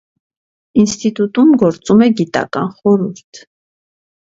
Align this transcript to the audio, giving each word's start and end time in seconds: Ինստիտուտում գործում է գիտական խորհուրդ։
Ինստիտուտում 0.83 1.51
գործում 1.65 2.03
է 2.07 2.09
գիտական 2.23 2.73
խորհուրդ։ 2.81 3.45